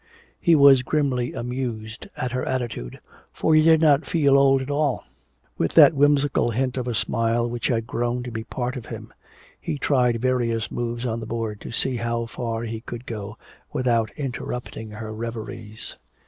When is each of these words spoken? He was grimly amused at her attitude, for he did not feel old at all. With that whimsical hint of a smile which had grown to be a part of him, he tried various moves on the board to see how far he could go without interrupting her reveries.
He 0.39 0.55
was 0.55 0.81
grimly 0.81 1.33
amused 1.35 2.07
at 2.17 2.31
her 2.31 2.43
attitude, 2.43 2.99
for 3.31 3.53
he 3.53 3.61
did 3.61 3.81
not 3.81 4.03
feel 4.07 4.35
old 4.35 4.59
at 4.63 4.71
all. 4.71 5.03
With 5.59 5.73
that 5.75 5.93
whimsical 5.93 6.49
hint 6.49 6.75
of 6.75 6.87
a 6.87 6.95
smile 6.95 7.47
which 7.47 7.67
had 7.67 7.85
grown 7.85 8.23
to 8.23 8.31
be 8.31 8.41
a 8.41 8.45
part 8.45 8.75
of 8.75 8.87
him, 8.87 9.13
he 9.59 9.77
tried 9.77 10.19
various 10.19 10.71
moves 10.71 11.05
on 11.05 11.19
the 11.19 11.27
board 11.27 11.61
to 11.61 11.71
see 11.71 11.97
how 11.97 12.25
far 12.25 12.63
he 12.63 12.81
could 12.81 13.05
go 13.05 13.37
without 13.73 14.09
interrupting 14.17 14.89
her 14.89 15.13
reveries. 15.13 15.95